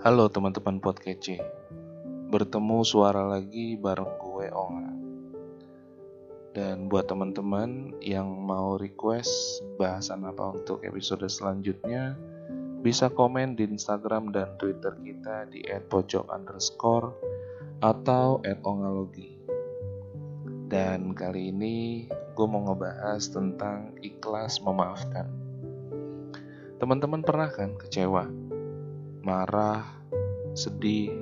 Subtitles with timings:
[0.00, 1.44] Halo teman-teman podcast
[2.32, 4.92] Bertemu suara lagi bareng gue Onga.
[6.56, 12.16] Dan buat teman-teman yang mau request bahasan apa untuk episode selanjutnya
[12.80, 17.12] Bisa komen di Instagram dan Twitter kita di @pojok underscore
[17.84, 19.36] atau @ongalogi.
[20.64, 25.28] Dan kali ini gue mau ngebahas tentang ikhlas memaafkan.
[26.80, 28.24] Teman-teman pernah kan kecewa,
[29.20, 29.99] marah,
[30.54, 31.14] sedih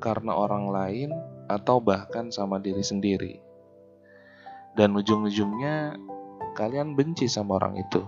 [0.00, 1.10] karena orang lain
[1.50, 3.34] atau bahkan sama diri sendiri.
[4.74, 5.98] Dan ujung-ujungnya
[6.54, 8.00] kalian benci sama orang itu.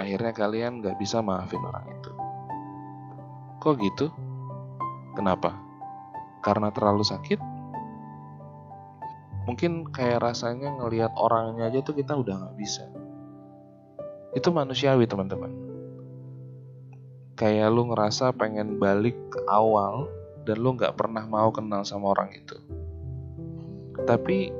[0.00, 2.10] Akhirnya kalian gak bisa maafin orang itu.
[3.60, 4.06] Kok gitu?
[5.14, 5.54] Kenapa?
[6.40, 7.38] Karena terlalu sakit?
[9.46, 12.88] Mungkin kayak rasanya ngelihat orangnya aja tuh kita udah gak bisa.
[14.32, 15.71] Itu manusiawi teman-teman
[17.42, 20.06] kayak lu ngerasa pengen balik ke awal
[20.46, 22.54] dan lu nggak pernah mau kenal sama orang itu.
[24.06, 24.54] Tapi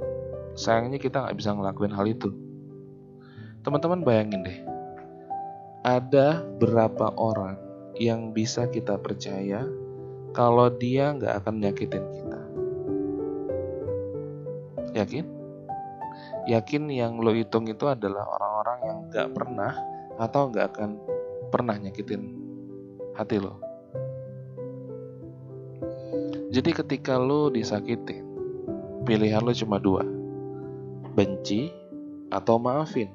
[0.58, 2.34] sayangnya kita nggak bisa ngelakuin hal itu.
[3.62, 4.58] Teman-teman bayangin deh,
[5.86, 7.54] ada berapa orang
[8.02, 9.62] yang bisa kita percaya
[10.34, 12.40] kalau dia nggak akan nyakitin kita.
[14.98, 15.26] Yakin?
[16.50, 19.72] Yakin yang lo hitung itu adalah orang-orang yang nggak pernah
[20.18, 20.90] atau nggak akan
[21.54, 22.41] pernah nyakitin
[23.16, 23.60] hati lo.
[26.52, 28.24] Jadi ketika lo disakitin,
[29.08, 30.04] pilihan lo cuma dua,
[31.16, 31.72] benci
[32.28, 33.08] atau maafin.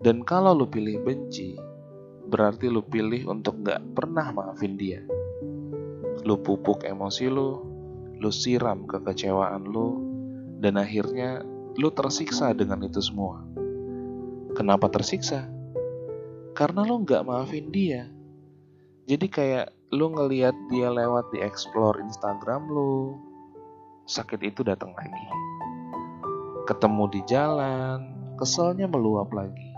[0.00, 1.56] Dan kalau lo pilih benci,
[2.28, 5.04] berarti lo pilih untuk gak pernah maafin dia.
[6.24, 7.60] Lo pupuk emosi lo,
[8.16, 10.00] lo siram kekecewaan lo,
[10.64, 11.44] dan akhirnya
[11.76, 13.44] lo tersiksa dengan itu semua.
[14.56, 15.44] Kenapa tersiksa?
[16.56, 18.13] Karena lo gak maafin dia
[19.04, 23.20] jadi kayak lu ngeliat dia lewat di explore Instagram lu
[24.08, 25.26] sakit itu datang lagi.
[26.64, 28.00] Ketemu di jalan
[28.40, 29.76] keselnya meluap lagi.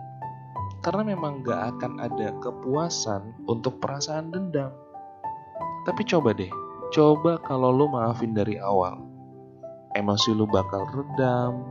[0.87, 4.71] Karena memang gak akan ada kepuasan untuk perasaan dendam.
[5.83, 6.51] Tapi coba deh
[6.95, 9.03] coba kalau lu maafin dari awal.
[9.99, 11.67] Emosi lu bakal redam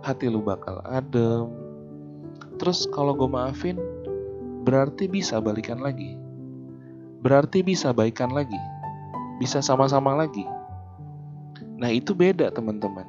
[0.00, 1.52] hati lu bakal adem.
[2.56, 3.76] Terus kalau gue maafin
[4.64, 6.25] berarti bisa balikan lagi
[7.20, 8.58] berarti bisa baikan lagi,
[9.40, 10.44] bisa sama-sama lagi.
[11.76, 13.04] Nah, itu beda, teman-teman.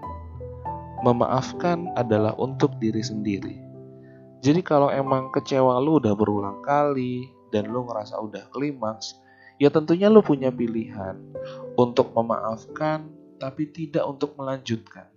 [1.03, 3.56] Memaafkan adalah untuk diri sendiri.
[4.44, 9.16] Jadi, kalau emang kecewa lu udah berulang kali dan lu ngerasa udah klimaks,
[9.56, 11.16] ya tentunya lu punya pilihan
[11.79, 13.07] untuk memaafkan,
[13.39, 15.07] tapi tidak untuk melanjutkan.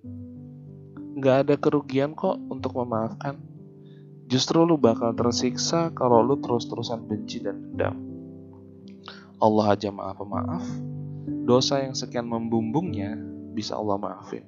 [1.20, 3.40] Gak ada kerugian kok untuk memaafkan.
[4.30, 8.09] Justru lu bakal tersiksa kalau lu terus-terusan benci dan dendam.
[9.40, 10.64] Allah aja maaf pemaaf,
[11.48, 13.16] dosa yang sekian membumbungnya
[13.56, 14.44] bisa Allah maafin.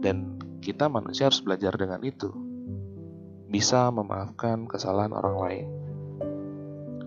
[0.00, 2.30] Dan kita manusia harus belajar dengan itu.
[3.50, 5.66] Bisa memaafkan kesalahan orang lain.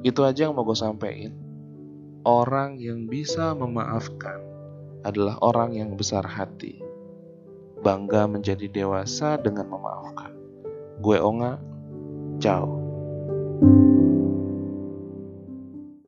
[0.04, 1.32] Itu aja yang mau gue sampaikan.
[2.28, 4.44] Orang yang bisa memaafkan
[5.08, 6.84] adalah orang yang besar hati.
[7.80, 10.32] Bangga menjadi dewasa dengan memaafkan.
[11.00, 11.60] Gue Onga,
[12.44, 12.68] ciao.